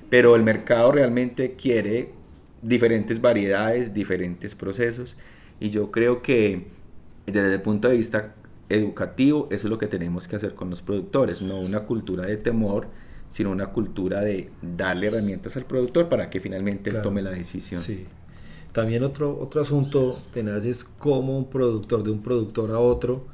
Pero 0.10 0.36
el 0.36 0.44
mercado 0.44 0.92
realmente 0.92 1.54
quiere 1.54 2.14
diferentes 2.62 3.22
variedades, 3.22 3.94
diferentes 3.94 4.56
procesos. 4.56 5.18
Y 5.60 5.70
yo 5.70 5.92
creo 5.92 6.22
que 6.22 6.68
desde 7.32 7.56
el 7.56 7.62
punto 7.62 7.90
de 7.90 7.98
vista 7.98 8.36
educativo, 8.70 9.48
eso 9.52 9.68
es 9.68 9.70
lo 9.70 9.78
que 9.78 9.88
tenemos 9.88 10.28
que 10.28 10.36
hacer 10.36 10.56
con 10.56 10.70
los 10.70 10.82
productores, 10.82 11.42
no 11.42 11.60
una 11.60 11.82
cultura 11.82 12.26
de 12.26 12.38
temor, 12.38 12.88
sino 13.30 13.52
una 13.52 13.68
cultura 13.68 14.22
de 14.22 14.50
darle 14.62 15.08
herramientas 15.08 15.56
al 15.58 15.66
productor 15.66 16.10
para 16.10 16.30
que 16.30 16.40
finalmente 16.40 16.90
él 16.90 17.02
tome 17.02 17.22
la 17.22 17.32
decisión. 17.32 17.82
Sí. 17.82 18.06
También 18.72 19.04
otro, 19.04 19.38
otro 19.40 19.62
asunto 19.62 20.22
tenaz 20.34 20.66
es 20.66 20.84
cómo 20.84 21.38
un 21.38 21.50
productor 21.50 22.04
de 22.04 22.12
un 22.12 22.22
productor 22.22 22.72
a 22.72 22.80
otro 22.80 23.26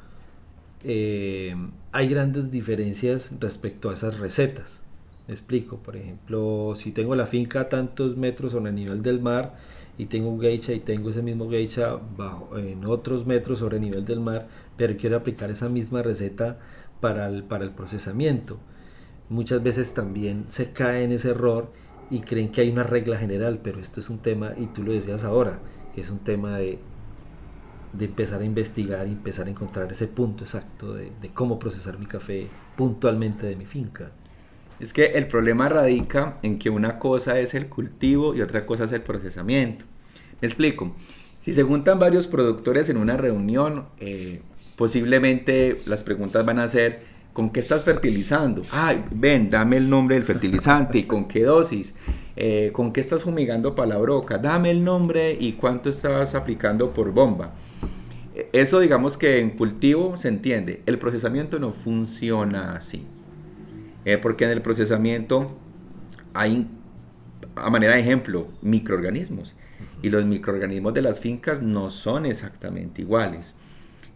eh, 0.84 1.56
hay 1.92 2.08
grandes 2.08 2.52
diferencias 2.52 3.32
respecto 3.40 3.90
a 3.90 3.94
esas 3.94 4.20
recetas. 4.20 4.82
Me 5.28 5.34
explico, 5.34 5.78
por 5.78 5.96
ejemplo, 5.96 6.74
si 6.76 6.92
tengo 6.92 7.16
la 7.16 7.26
finca 7.26 7.62
a 7.62 7.70
tantos 7.70 8.18
metros 8.18 8.52
sobre 8.52 8.70
el 8.70 8.76
nivel 8.76 9.02
del 9.02 9.22
mar 9.22 9.56
y 9.98 10.06
tengo 10.06 10.30
un 10.30 10.42
geisha 10.42 10.74
y 10.74 10.80
tengo 10.80 11.10
ese 11.10 11.22
mismo 11.22 11.50
geisha 11.50 12.00
bajo, 12.18 12.58
en 12.58 12.86
otros 12.86 13.26
metros 13.26 13.60
sobre 13.60 13.78
el 13.78 13.84
nivel 13.84 14.06
del 14.06 14.20
mar, 14.20 14.48
pero 14.76 14.98
quiero 14.98 15.18
aplicar 15.18 15.52
esa 15.52 15.70
misma 15.70 16.02
receta 16.02 16.60
para 17.00 17.28
el, 17.28 17.44
para 17.44 17.64
el 17.64 17.72
procesamiento. 17.72 18.58
Muchas 19.30 19.62
veces 19.62 19.94
también 19.94 20.46
se 20.48 20.72
cae 20.72 21.04
en 21.04 21.12
ese 21.12 21.30
error 21.30 21.72
y 22.10 22.22
creen 22.22 22.52
que 22.52 22.62
hay 22.62 22.70
una 22.70 22.84
regla 22.84 23.18
general, 23.18 23.60
pero 23.64 23.80
esto 23.80 24.00
es 24.00 24.10
un 24.10 24.20
tema, 24.20 24.54
y 24.58 24.68
tú 24.68 24.84
lo 24.84 24.92
decías 24.92 25.24
ahora, 25.24 25.60
es 25.96 26.10
un 26.10 26.20
tema 26.20 26.58
de, 26.58 26.80
de 27.94 28.06
empezar 28.06 28.42
a 28.42 28.46
investigar 28.46 29.08
y 29.08 29.12
empezar 29.12 29.48
a 29.48 29.52
encontrar 29.52 29.92
ese 29.92 30.08
punto 30.08 30.44
exacto 30.44 30.94
de 30.94 31.30
cómo 31.34 31.60
procesar 31.60 32.00
mi 32.00 32.06
café 32.08 32.48
puntualmente 32.76 33.46
de 33.46 33.56
mi 33.56 33.66
finca. 33.66 34.12
Es 34.84 34.92
que 34.92 35.06
el 35.06 35.28
problema 35.28 35.70
radica 35.70 36.38
en 36.44 36.60
que 36.60 36.70
una 36.70 37.00
cosa 37.00 37.40
es 37.40 37.54
el 37.54 37.68
cultivo 37.68 38.36
y 38.36 38.42
otra 38.42 38.66
cosa 38.66 38.84
es 38.84 38.92
el 38.92 39.00
procesamiento. 39.00 39.86
Me 40.42 40.48
explico. 40.50 40.94
Si 41.42 41.54
se 41.54 41.64
juntan 41.64 42.00
varios 42.00 42.28
productores 42.28 42.90
en 42.90 42.98
una 42.98 43.16
reunión, 43.16 43.86
eh, 44.02 44.42
posiblemente 44.76 45.80
las 45.86 46.04
preguntas 46.04 46.46
van 46.46 46.60
a 46.60 46.68
ser, 46.68 47.00
¿con 47.32 47.52
qué 47.52 47.62
estás 47.62 47.86
fertilizando? 47.86 48.64
Ay, 48.72 49.06
ven, 49.10 49.50
dame 49.50 49.78
el 49.78 49.90
nombre 49.90 50.16
del 50.16 50.26
fertilizante 50.26 50.98
y 50.98 51.04
con 51.04 51.30
qué 51.30 51.44
dosis. 51.44 51.94
Eh, 52.36 52.72
¿Con 52.74 52.92
qué 52.92 53.00
estás 53.00 53.24
fumigando 53.24 53.76
para 53.76 53.88
la 53.88 53.98
broca? 54.00 54.38
Dame 54.38 54.70
el 54.70 54.84
nombre 54.84 55.38
y 55.40 55.54
cuánto 55.54 55.88
estás 55.88 56.36
aplicando 56.36 56.94
por 56.94 57.14
bomba. 57.14 57.54
Eso 58.52 58.82
digamos 58.82 59.16
que 59.16 59.40
en 59.40 59.52
cultivo 59.52 60.18
se 60.18 60.28
entiende. 60.28 60.82
El 60.86 61.00
procesamiento 61.00 61.58
no 61.58 61.72
funciona 61.72 62.76
así. 62.76 63.06
Eh, 64.06 64.18
porque 64.18 64.46
en 64.46 64.52
el 64.52 64.62
procesamiento 64.62 65.58
hay, 66.34 66.68
a 67.56 67.70
manera 67.70 67.94
de 67.94 68.02
ejemplo, 68.02 68.50
microorganismos. 68.62 69.56
Y 70.02 70.10
los 70.10 70.26
microorganismos 70.26 70.94
de 70.94 71.02
las 71.02 71.20
fincas 71.20 71.62
no 71.62 71.90
son 71.90 72.26
exactamente 72.26 73.02
iguales. 73.02 73.56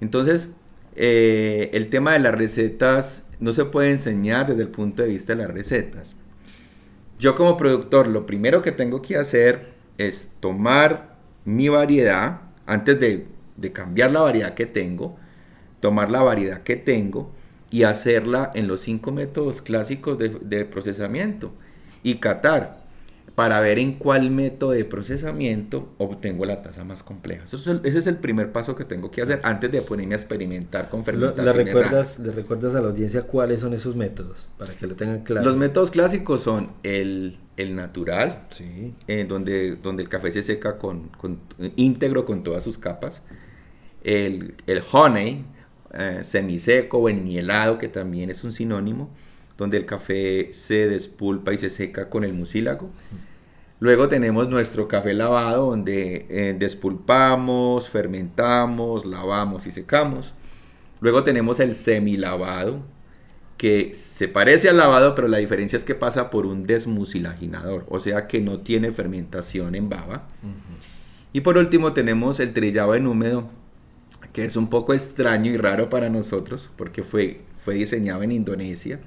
Entonces, 0.01 0.49
eh, 0.95 1.69
el 1.73 1.89
tema 1.89 2.13
de 2.13 2.19
las 2.19 2.35
recetas 2.35 3.25
no 3.39 3.53
se 3.53 3.65
puede 3.65 3.91
enseñar 3.91 4.47
desde 4.47 4.63
el 4.63 4.69
punto 4.69 5.03
de 5.03 5.09
vista 5.09 5.33
de 5.33 5.43
las 5.43 5.51
recetas. 5.51 6.15
Yo 7.19 7.35
como 7.35 7.57
productor, 7.57 8.07
lo 8.07 8.25
primero 8.25 8.61
que 8.61 8.71
tengo 8.71 9.01
que 9.01 9.17
hacer 9.17 9.69
es 9.97 10.31
tomar 10.39 11.15
mi 11.45 11.69
variedad, 11.69 12.41
antes 12.65 12.99
de, 12.99 13.27
de 13.55 13.71
cambiar 13.71 14.11
la 14.11 14.21
variedad 14.21 14.53
que 14.53 14.65
tengo, 14.65 15.17
tomar 15.79 16.11
la 16.11 16.21
variedad 16.21 16.63
que 16.63 16.75
tengo 16.75 17.31
y 17.69 17.83
hacerla 17.83 18.51
en 18.53 18.67
los 18.67 18.81
cinco 18.81 19.11
métodos 19.11 19.61
clásicos 19.61 20.17
de, 20.17 20.65
procesamiento 20.65 21.51
y 22.03 22.15
catar 22.15 22.85
para 23.35 23.59
ver 23.59 23.77
en 23.77 23.93
cuál 23.93 24.31
método 24.31 24.71
de 24.71 24.83
procesamiento 24.83 25.89
obtengo 25.99 26.45
la 26.45 26.63
tasa 26.63 26.83
más 26.83 27.03
compleja. 27.03 27.43
ese 27.43 27.79
es 27.83 28.07
el 28.07 28.17
primer 28.17 28.51
paso 28.51 28.75
que 28.75 28.83
tengo 28.83 29.11
que 29.11 29.21
hacer 29.21 29.41
antes 29.43 29.71
de 29.71 29.81
ponerme 29.83 30.15
a 30.15 30.17
experimentar 30.17 30.89
con 30.89 31.03
fermentación. 31.03 31.45
¿Le 31.45 31.51
recuerdas, 31.51 32.17
¿Le 32.17 32.31
recuerdas 32.31 32.73
a 32.73 32.81
la 32.81 32.87
audiencia 32.87 33.23
cuáles 33.23 33.59
son 33.59 33.73
esos 33.73 33.95
métodos? 33.95 34.49
Para 34.57 34.73
que 34.73 34.87
lo 34.87 34.95
tengan 34.95 35.19
claro. 35.19 35.45
Los 35.45 35.55
métodos 35.55 35.91
clásicos 35.91 36.41
son 36.41 36.71
el, 36.81 37.37
el 37.57 37.75
natural, 37.75 38.47
sí. 38.49 38.95
Eh, 39.07 39.25
donde, 39.27 39.75
donde 39.75 40.03
el 40.03 40.09
café 40.09 40.31
se 40.31 40.41
seca 40.41 40.77
con, 40.77 41.09
con, 41.09 41.39
íntegro 41.75 42.25
con 42.25 42.43
todas 42.43 42.63
sus 42.63 42.79
capas. 42.79 43.21
El, 44.03 44.55
el 44.65 44.81
honey, 44.91 45.45
eh, 45.93 46.19
semiseco 46.23 46.97
o 46.97 47.09
enmielado, 47.09 47.77
que 47.77 47.87
también 47.87 48.29
es 48.29 48.43
un 48.43 48.53
sinónimo, 48.53 49.09
donde 49.57 49.77
el 49.77 49.85
café 49.85 50.49
se 50.53 50.87
despulpa 50.87 51.53
y 51.53 51.57
se 51.57 51.69
seca 51.69 52.09
con 52.09 52.23
el 52.23 52.33
mucílago. 52.33 52.89
Luego 53.79 54.07
tenemos 54.07 54.49
nuestro 54.49 54.87
café 54.87 55.13
lavado, 55.13 55.69
donde 55.69 56.25
eh, 56.29 56.55
despulpamos, 56.57 57.89
fermentamos, 57.89 59.05
lavamos 59.05 59.67
y 59.67 59.71
secamos. 59.71 60.33
Luego 60.99 61.23
tenemos 61.23 61.59
el 61.59 61.75
semilavado, 61.75 62.81
que 63.57 63.93
se 63.93 64.27
parece 64.27 64.69
al 64.69 64.77
lavado, 64.77 65.15
pero 65.15 65.27
la 65.27 65.37
diferencia 65.37 65.77
es 65.77 65.83
que 65.83 65.95
pasa 65.95 66.29
por 66.29 66.45
un 66.45 66.65
desmucilaginador, 66.65 67.85
o 67.89 67.99
sea 67.99 68.27
que 68.27 68.39
no 68.39 68.59
tiene 68.59 68.91
fermentación 68.91 69.75
en 69.75 69.89
baba. 69.89 70.27
Y 71.33 71.41
por 71.41 71.57
último 71.57 71.93
tenemos 71.93 72.39
el 72.39 72.53
trillado 72.53 72.95
en 72.95 73.05
húmedo, 73.07 73.49
que 74.37 74.45
es 74.45 74.55
un 74.55 74.69
poco 74.69 74.93
extraño 74.93 75.49
y 75.49 75.57
raro 75.57 75.89
para 75.89 76.09
nosotros, 76.09 76.69
porque 76.77 77.01
fue, 77.01 77.41
fue 77.65 77.73
diseñado 77.73 78.21
en 78.21 78.31
Indonesia, 78.31 78.99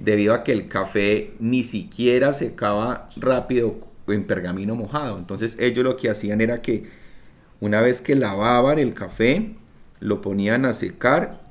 debido 0.00 0.32
a 0.32 0.42
que 0.42 0.52
el 0.52 0.68
café 0.68 1.32
ni 1.38 1.64
siquiera 1.64 2.32
secaba 2.32 3.10
rápido 3.14 3.76
en 4.06 4.24
pergamino 4.24 4.74
mojado. 4.74 5.18
Entonces 5.18 5.54
ellos 5.60 5.84
lo 5.84 5.98
que 5.98 6.08
hacían 6.08 6.40
era 6.40 6.62
que 6.62 6.88
una 7.60 7.82
vez 7.82 8.00
que 8.00 8.14
lavaban 8.14 8.78
el 8.78 8.94
café, 8.94 9.54
lo 10.00 10.22
ponían 10.22 10.64
a 10.64 10.72
secar, 10.72 11.42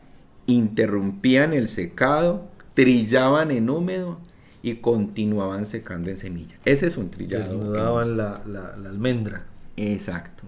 interrumpían 0.47 1.53
el 1.53 1.69
secado, 1.69 2.47
trillaban 2.73 3.51
en 3.51 3.69
húmedo 3.69 4.17
y 4.63 4.77
continuaban 4.77 5.67
secando 5.67 6.09
en 6.09 6.17
semilla. 6.17 6.55
Ese 6.65 6.87
es 6.87 6.97
un 6.97 7.11
trillado. 7.11 7.43
Desnudaban 7.43 8.17
la, 8.17 8.41
la, 8.47 8.75
la 8.75 8.89
almendra. 8.89 9.45
Exacto. 9.77 10.45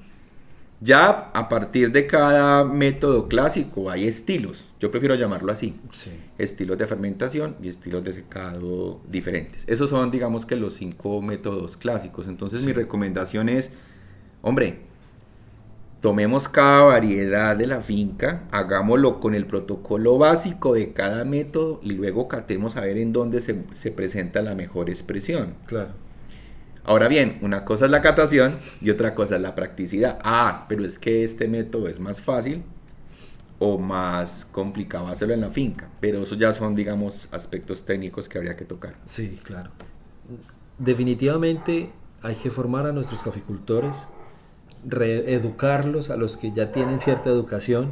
Ya 0.82 1.32
a 1.34 1.48
partir 1.48 1.92
de 1.92 2.06
cada 2.06 2.66
método 2.66 3.28
clásico 3.28 3.90
hay 3.90 4.08
estilos, 4.08 4.70
yo 4.80 4.92
prefiero 4.92 5.16
llamarlo 5.16 5.52
así, 5.52 5.80
estilos 6.38 6.78
de 6.78 6.86
fermentación 6.86 7.56
y 7.64 7.70
estilos 7.70 8.04
de 8.04 8.12
secado 8.12 9.00
diferentes. 9.10 9.64
Esos 9.68 9.90
son, 9.90 10.12
digamos 10.12 10.46
que, 10.46 10.58
los 10.58 10.74
cinco 10.74 11.22
métodos 11.22 11.78
clásicos. 11.78 12.28
Entonces 12.28 12.64
mi 12.66 12.74
recomendación 12.74 13.48
es, 13.48 13.72
hombre, 14.42 14.80
tomemos 16.02 16.50
cada 16.50 16.82
variedad 16.82 17.56
de 17.56 17.68
la 17.68 17.80
finca, 17.80 18.44
hagámoslo 18.52 19.22
con 19.22 19.34
el 19.34 19.46
protocolo 19.46 20.18
básico 20.18 20.74
de 20.74 20.92
cada 20.92 21.24
método 21.24 21.80
y 21.84 21.94
luego 21.94 22.28
catemos 22.28 22.76
a 22.76 22.82
ver 22.82 22.98
en 22.98 23.14
dónde 23.14 23.40
se, 23.40 23.64
se 23.74 23.92
presenta 23.92 24.42
la 24.42 24.56
mejor 24.56 24.90
expresión. 24.90 25.54
Claro. 25.68 26.05
Ahora 26.86 27.08
bien, 27.08 27.40
una 27.42 27.66
cosa 27.66 27.86
es 27.86 27.92
la 27.92 28.02
catación 28.02 28.58
y 28.82 28.90
otra 28.92 29.16
cosa 29.16 29.36
es 29.36 29.42
la 29.42 29.56
practicidad. 29.56 30.20
Ah, 30.24 30.66
pero 30.70 30.86
es 30.86 31.00
que 31.00 31.24
este 31.24 31.48
método 31.48 31.88
es 31.88 32.00
más 32.00 32.22
fácil 32.22 32.64
o 33.60 33.78
más 33.78 34.46
complicado 34.52 35.08
hacerlo 35.08 35.34
en 35.34 35.42
la 35.42 35.50
finca. 35.50 35.90
Pero 36.00 36.24
eso 36.24 36.36
ya 36.36 36.54
son, 36.54 36.76
digamos, 36.76 37.28
aspectos 37.32 37.86
técnicos 37.86 38.30
que 38.30 38.38
habría 38.38 38.56
que 38.56 38.66
tocar. 38.66 38.96
Sí, 39.06 39.40
claro. 39.44 39.72
Definitivamente 40.78 41.90
hay 42.22 42.36
que 42.36 42.52
formar 42.52 42.86
a 42.86 42.92
nuestros 42.92 43.22
caficultores, 43.24 44.08
reeducarlos 44.86 46.10
a 46.10 46.18
los 46.18 46.38
que 46.38 46.52
ya 46.52 46.72
tienen 46.72 47.00
cierta 47.00 47.30
educación 47.30 47.92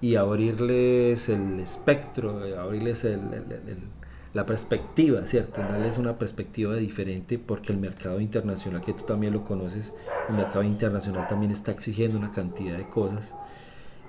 y 0.00 0.16
abrirles 0.16 1.28
el 1.28 1.60
espectro, 1.60 2.42
abrirles 2.58 3.04
el, 3.04 3.20
la 4.36 4.44
perspectiva, 4.44 5.22
¿cierto? 5.22 5.62
Darles 5.62 5.96
una 5.96 6.18
perspectiva 6.18 6.74
diferente 6.74 7.38
porque 7.38 7.72
el 7.72 7.78
mercado 7.78 8.20
internacional, 8.20 8.82
que 8.82 8.92
tú 8.92 9.04
también 9.04 9.32
lo 9.32 9.44
conoces, 9.44 9.94
el 10.28 10.36
mercado 10.36 10.62
internacional 10.62 11.26
también 11.26 11.52
está 11.52 11.72
exigiendo 11.72 12.18
una 12.18 12.32
cantidad 12.32 12.76
de 12.76 12.86
cosas 12.86 13.34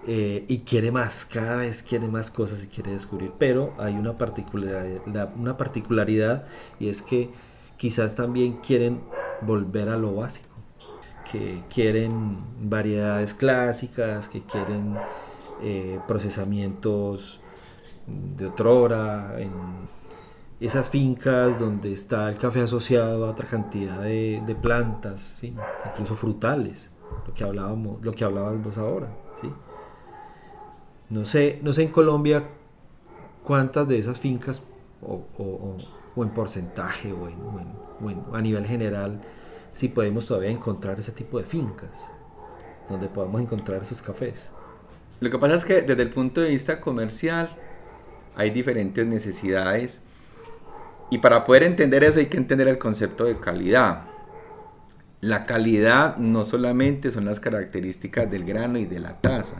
eh, 0.05 0.43
y 0.49 0.59
quiere 0.59 0.91
más, 0.91 1.25
cada 1.25 1.55
vez 1.55 1.81
quiere 1.81 2.09
más 2.09 2.29
cosas 2.29 2.61
y 2.65 2.67
quiere 2.67 2.91
descubrir, 2.91 3.31
pero 3.39 3.73
hay 3.77 3.93
una 3.93 4.17
particularidad, 4.17 5.33
una 5.37 5.55
particularidad 5.55 6.45
y 6.77 6.89
es 6.89 7.01
que 7.01 7.29
quizás 7.77 8.15
también 8.15 8.57
quieren 8.57 8.99
volver 9.39 9.87
a 9.87 9.95
lo 9.95 10.13
básico, 10.13 10.57
que 11.31 11.63
quieren 11.73 12.37
variedades 12.69 13.33
clásicas, 13.33 14.27
que 14.27 14.41
quieren 14.41 14.97
eh, 15.63 16.01
procesamientos 16.05 17.39
de 18.07 18.47
otrora, 18.47 19.39
en 19.39 19.51
esas 20.59 20.89
fincas 20.89 21.59
donde 21.59 21.93
está 21.93 22.29
el 22.29 22.37
café 22.37 22.61
asociado 22.61 23.25
a 23.25 23.31
otra 23.31 23.47
cantidad 23.47 24.01
de, 24.01 24.57
plantas, 24.61 25.39
incluso 25.43 26.15
frutales, 26.15 26.89
lo 27.27 27.33
que 27.33 27.43
hablábamos, 27.43 28.03
lo 28.03 28.11
que 28.13 28.23
hablabas 28.23 28.77
ahora, 28.77 29.09
¿sí? 29.39 29.51
No 31.09 31.25
sé, 31.25 31.59
no 31.61 31.73
sé 31.73 31.83
en 31.83 31.89
Colombia 31.89 32.43
cuántas 33.43 33.87
de 33.87 33.99
esas 33.99 34.19
fincas 34.19 34.63
o, 35.01 35.77
en 36.17 36.29
porcentaje 36.31 37.13
o, 37.13 37.29
en, 37.29 38.23
a 38.33 38.41
nivel 38.41 38.65
general 38.65 39.21
si 39.71 39.89
podemos 39.89 40.25
todavía 40.25 40.49
encontrar 40.49 40.99
ese 40.99 41.11
tipo 41.11 41.37
de 41.37 41.45
fincas 41.45 41.91
donde 42.89 43.07
podamos 43.07 43.41
encontrar 43.41 43.83
esos 43.83 44.01
cafés. 44.01 44.51
Lo 45.19 45.29
que 45.29 45.37
pasa 45.37 45.55
es 45.55 45.65
que 45.65 45.81
desde 45.81 46.01
el 46.01 46.09
punto 46.09 46.41
de 46.41 46.49
vista 46.49 46.81
comercial 46.81 47.49
hay 48.35 48.49
diferentes 48.49 49.05
necesidades 49.05 50.01
y 51.09 51.19
para 51.19 51.43
poder 51.43 51.63
entender 51.63 52.03
eso 52.03 52.19
hay 52.19 52.25
que 52.25 52.37
entender 52.37 52.67
el 52.67 52.77
concepto 52.77 53.25
de 53.25 53.37
calidad. 53.37 54.05
La 55.21 55.45
calidad 55.45 56.17
no 56.17 56.45
solamente 56.45 57.11
son 57.11 57.25
las 57.25 57.39
características 57.39 58.29
del 58.29 58.43
grano 58.43 58.77
y 58.77 58.85
de 58.85 58.99
la 58.99 59.19
taza. 59.19 59.57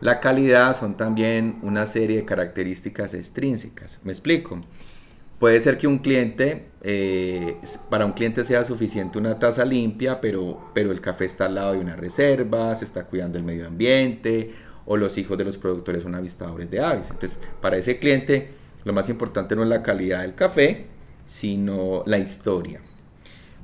La 0.00 0.20
calidad 0.20 0.76
son 0.78 0.96
también 0.96 1.58
una 1.62 1.86
serie 1.86 2.18
de 2.18 2.24
características 2.24 3.14
extrínsecas. 3.14 4.00
Me 4.02 4.12
explico. 4.12 4.60
Puede 5.38 5.60
ser 5.60 5.78
que 5.78 5.86
un 5.86 5.98
cliente, 5.98 6.66
eh, 6.82 7.56
para 7.88 8.04
un 8.04 8.12
cliente 8.12 8.44
sea 8.44 8.64
suficiente 8.64 9.16
una 9.16 9.38
taza 9.38 9.64
limpia, 9.64 10.20
pero, 10.20 10.70
pero 10.74 10.92
el 10.92 11.00
café 11.00 11.24
está 11.24 11.46
al 11.46 11.54
lado 11.54 11.72
de 11.72 11.78
una 11.78 11.96
reserva, 11.96 12.74
se 12.74 12.84
está 12.84 13.04
cuidando 13.04 13.38
el 13.38 13.44
medio 13.44 13.66
ambiente, 13.66 14.50
o 14.84 14.98
los 14.98 15.16
hijos 15.16 15.38
de 15.38 15.44
los 15.44 15.56
productores 15.56 16.02
son 16.02 16.14
avistadores 16.14 16.70
de 16.70 16.80
aves. 16.80 17.08
Entonces, 17.10 17.38
para 17.62 17.78
ese 17.78 17.98
cliente 17.98 18.59
lo 18.84 18.92
más 18.92 19.08
importante 19.08 19.56
no 19.56 19.62
es 19.62 19.68
la 19.68 19.82
calidad 19.82 20.22
del 20.22 20.34
café, 20.34 20.86
sino 21.26 22.02
la 22.06 22.18
historia. 22.18 22.80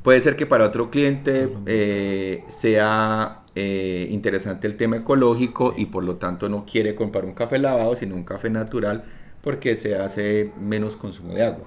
Puede 0.03 0.21
ser 0.21 0.37
que 0.37 0.47
para 0.47 0.65
otro 0.65 0.89
cliente 0.91 1.49
eh, 1.67 2.45
sea 2.49 3.43
eh, 3.57 4.07
interesante 4.11 4.69
el 4.69 4.77
tema 4.77 4.99
ecológico 4.99 5.75
y 5.77 5.87
por 5.87 6.05
lo 6.05 6.17
tanto 6.17 6.49
no 6.49 6.65
quiere 6.65 6.95
comprar 6.95 7.25
un 7.25 7.35
café 7.35 7.59
lavado, 7.59 7.97
sino 7.97 8.15
un 8.15 8.23
café 8.23 8.49
natural 8.49 9.05
porque 9.43 9.75
se 9.75 9.97
hace 9.97 10.53
menos 10.61 10.97
consumo 10.97 11.35
de 11.35 11.43
agua. 11.43 11.65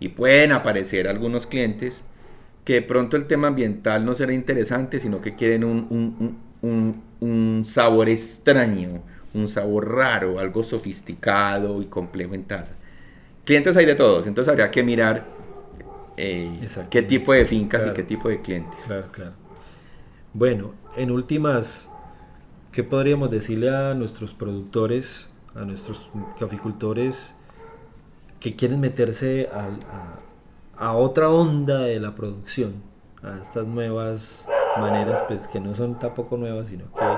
Y 0.00 0.08
pueden 0.08 0.52
aparecer 0.52 1.06
algunos 1.06 1.46
clientes 1.46 2.02
que 2.64 2.74
de 2.74 2.82
pronto 2.82 3.16
el 3.16 3.26
tema 3.26 3.48
ambiental 3.48 4.04
no 4.04 4.14
será 4.14 4.32
interesante, 4.32 4.98
sino 4.98 5.20
que 5.20 5.36
quieren 5.36 5.62
un, 5.62 6.38
un 7.20 7.64
sabor 7.64 8.08
extraño, 8.08 9.02
un 9.32 9.48
sabor 9.48 9.94
raro, 9.94 10.40
algo 10.40 10.62
sofisticado 10.64 11.80
y 11.82 11.86
complejo 11.86 12.34
en 12.34 12.44
taza. 12.44 12.74
Clientes 13.46 13.76
hay 13.76 13.86
de 13.86 13.94
todos, 13.94 14.26
entonces 14.26 14.50
habría 14.50 14.72
que 14.72 14.82
mirar 14.82 15.22
eh, 16.16 16.66
qué 16.90 17.00
tipo 17.02 17.32
de 17.32 17.46
fincas 17.46 17.86
y 17.86 17.90
qué 17.92 18.02
tipo 18.02 18.28
de 18.28 18.42
clientes. 18.42 18.80
Claro, 18.84 19.06
claro. 19.12 19.32
Bueno, 20.32 20.72
en 20.96 21.12
últimas, 21.12 21.88
¿qué 22.72 22.82
podríamos 22.82 23.30
decirle 23.30 23.70
a 23.70 23.94
nuestros 23.94 24.34
productores, 24.34 25.28
a 25.54 25.60
nuestros 25.60 26.10
caficultores 26.40 27.36
que 28.40 28.56
quieren 28.56 28.80
meterse 28.80 29.48
a, 30.76 30.96
otra 30.96 31.30
onda 31.30 31.82
de 31.82 32.00
la 32.00 32.16
producción, 32.16 32.82
a 33.22 33.40
estas 33.40 33.64
nuevas 33.64 34.48
maneras, 34.76 35.22
pues 35.28 35.46
que 35.46 35.60
no 35.60 35.72
son 35.72 36.00
tampoco 36.00 36.36
nuevas, 36.36 36.66
sino 36.66 36.86
que, 36.86 37.16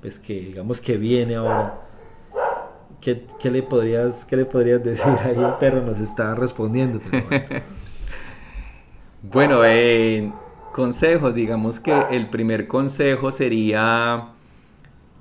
pues 0.00 0.18
que 0.18 0.40
digamos 0.40 0.80
que 0.80 0.96
viene 0.96 1.36
ahora 1.36 1.82
¿Qué, 3.06 3.52
le 3.52 3.62
podrías, 3.62 4.24
¿Qué 4.24 4.36
le 4.36 4.44
podrías 4.44 4.82
decir? 4.82 5.12
Ahí 5.22 5.36
el 5.36 5.54
perro 5.60 5.80
nos 5.80 6.00
está 6.00 6.34
respondiendo. 6.34 7.00
bueno, 9.22 9.60
eh, 9.64 10.32
consejos, 10.72 11.32
digamos 11.32 11.78
que 11.78 11.94
el 12.10 12.26
primer 12.26 12.66
consejo 12.66 13.30
sería 13.30 14.24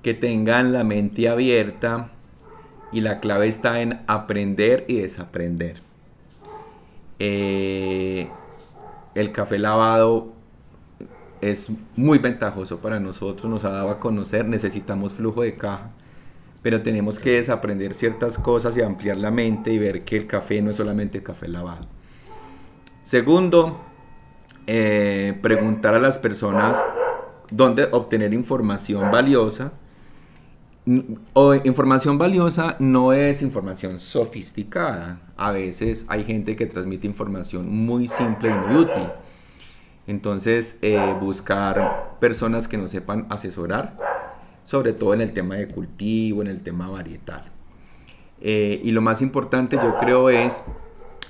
que 0.01 0.15
tengan 0.15 0.73
la 0.73 0.83
mente 0.83 1.29
abierta 1.29 2.09
y 2.91 3.01
la 3.01 3.19
clave 3.19 3.49
está 3.49 3.79
en 3.81 4.01
aprender 4.07 4.85
y 4.87 5.01
desaprender. 5.01 5.75
Eh, 7.19 8.27
el 9.13 9.31
café 9.31 9.59
lavado 9.59 10.33
es 11.39 11.67
muy 11.95 12.17
ventajoso 12.17 12.79
para 12.79 12.99
nosotros, 12.99 13.47
nos 13.47 13.63
ha 13.63 13.69
dado 13.69 13.91
a 13.91 13.99
conocer, 13.99 14.45
necesitamos 14.45 15.13
flujo 15.13 15.43
de 15.43 15.53
caja 15.53 15.91
pero 16.65 16.81
tenemos 16.81 17.19
que 17.19 17.33
desaprender 17.33 17.93
ciertas 17.93 18.39
cosas 18.39 18.75
y 18.75 18.81
ampliar 18.81 19.17
la 19.17 19.29
mente 19.29 19.71
y 19.71 19.77
ver 19.77 20.03
que 20.03 20.17
el 20.17 20.25
café 20.25 20.63
no 20.63 20.71
es 20.71 20.77
solamente 20.77 21.21
café 21.21 21.47
lavado. 21.47 21.85
Segundo, 23.03 23.81
eh, 24.65 25.37
preguntar 25.43 25.93
a 25.93 25.99
las 25.99 26.17
personas 26.17 26.83
dónde 27.51 27.87
obtener 27.91 28.33
información 28.33 29.11
valiosa. 29.11 29.73
O 31.33 31.53
información 31.53 32.17
valiosa 32.17 32.77
no 32.79 33.13
es 33.13 33.43
información 33.43 33.99
sofisticada. 33.99 35.19
A 35.37 35.51
veces 35.51 36.05
hay 36.07 36.23
gente 36.23 36.55
que 36.55 36.65
transmite 36.65 37.05
información 37.05 37.69
muy 37.69 38.07
simple 38.07 38.49
y 38.49 38.53
muy 38.53 38.75
útil. 38.77 39.07
Entonces, 40.07 40.79
eh, 40.81 41.15
buscar 41.21 42.17
personas 42.19 42.67
que 42.67 42.79
nos 42.79 42.89
sepan 42.89 43.27
asesorar 43.29 44.14
sobre 44.65 44.91
todo 44.93 45.13
en 45.13 45.21
el 45.21 45.31
tema 45.31 45.55
de 45.55 45.67
cultivo, 45.67 46.41
en 46.41 46.47
el 46.47 46.61
tema 46.61 46.89
varietal. 46.89 47.43
Eh, 48.41 48.81
y 48.83 48.91
lo 48.91 49.01
más 49.01 49.21
importante 49.21 49.77
yo 49.77 49.97
creo 49.97 50.29
es 50.29 50.63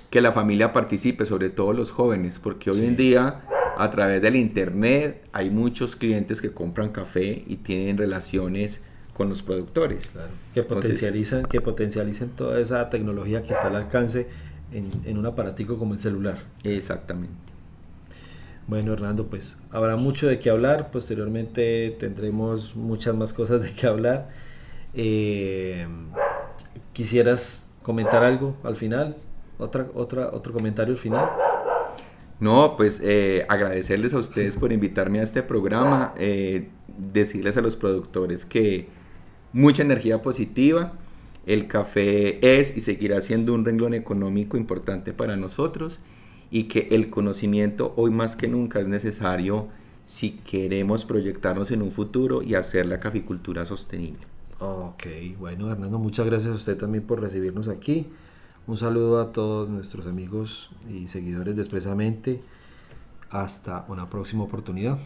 que 0.10 0.22
la 0.22 0.32
familia 0.32 0.74
participe, 0.74 1.26
sobre 1.26 1.50
todo 1.50 1.74
los 1.74 1.92
jóvenes, 1.92 2.40
porque 2.40 2.72
hoy 2.72 2.86
en 2.86 2.96
día 2.96 3.42
a 3.78 3.92
través 3.92 4.22
del 4.22 4.36
internet 4.36 5.28
hay 5.34 5.50
muchos 5.50 5.96
clientes 5.96 6.42
que 6.42 6.52
compran 6.52 6.90
café 6.90 7.44
y 7.46 7.58
tienen 7.58 7.98
relaciones 7.98 8.82
con 9.14 9.30
los 9.30 9.42
productores. 9.42 10.10
Que 10.54 10.64
potencializan, 10.64 11.46
que 11.46 11.62
potencialicen 11.62 12.30
toda 12.30 12.60
esa 12.60 12.90
tecnología 12.90 13.44
que 13.44 13.54
está 13.54 13.68
al 13.68 13.76
alcance 13.76 14.28
en, 14.72 14.90
en 15.06 15.18
un 15.18 15.26
aparatico 15.26 15.78
como 15.78 15.94
el 15.94 16.00
celular. 16.00 16.40
Exactamente. 16.64 17.55
Bueno, 18.68 18.94
Hernando, 18.94 19.28
pues 19.28 19.58
habrá 19.70 19.96
mucho 19.96 20.28
de 20.28 20.40
qué 20.40 20.50
hablar. 20.50 20.90
Posteriormente 20.90 21.96
tendremos 22.00 22.76
muchas 22.76 23.14
más 23.14 23.32
cosas 23.32 23.62
de 23.62 23.72
qué 23.72 23.86
hablar. 23.86 24.30
Eh, 24.96 25.88
¿Quisieras 26.92 27.70
comentar 27.84 28.24
algo 28.24 28.56
al 28.64 28.76
final? 28.76 29.18
¿Otra, 29.60 29.88
otra, 29.94 30.30
¿Otro 30.34 30.52
comentario 30.52 30.94
al 30.94 31.00
final? 31.00 31.30
No, 32.40 32.76
pues 32.76 33.02
eh, 33.04 33.46
agradecerles 33.50 34.14
a 34.16 34.18
ustedes 34.18 34.58
por 34.58 34.74
invitarme 34.74 35.20
a 35.20 35.24
este 35.24 35.44
programa, 35.44 36.14
eh, 36.18 36.70
decirles 36.98 37.58
a 37.58 37.62
los 37.62 37.76
productores 37.76 38.46
que 38.46 38.88
mucha 39.54 39.84
energía 39.84 40.22
positiva, 40.24 40.94
el 41.46 41.68
café 41.68 42.60
es 42.60 42.76
y 42.76 42.82
seguirá 42.82 43.22
siendo 43.22 43.54
un 43.54 43.64
renglón 43.64 43.94
económico 43.94 44.58
importante 44.58 45.14
para 45.14 45.38
nosotros 45.38 46.00
y 46.52 46.66
que 46.66 46.88
el 46.92 47.10
conocimiento 47.10 47.94
hoy 47.98 48.12
más 48.12 48.36
que 48.36 48.48
nunca 48.48 48.80
es 48.80 48.88
necesario 48.88 49.68
si 50.06 50.32
queremos 50.32 51.06
proyectarnos 51.06 51.72
en 51.72 51.82
un 51.82 51.92
futuro 51.92 52.42
y 52.44 52.56
hacer 52.56 52.86
la 52.86 53.00
caficultura 53.00 53.66
sostenible. 53.66 54.22
Ok, 54.60 55.04
bueno 55.40 55.70
Hernando, 55.70 56.00
muchas 56.00 56.26
gracias 56.26 56.52
a 56.52 56.56
usted 56.56 56.78
también 56.78 57.04
por 57.04 57.20
recibirnos 57.20 57.68
aquí. 57.68 58.08
Un 58.68 58.78
saludo 58.78 59.20
a 59.20 59.32
todos 59.32 59.70
nuestros 59.70 60.08
amigos 60.08 60.72
y 60.90 61.08
seguidores 61.08 61.56
de 61.56 61.62
Expresamente. 61.62 62.42
Hasta 63.30 63.86
una 63.90 64.10
próxima 64.10 64.44
oportunidad. 64.44 64.98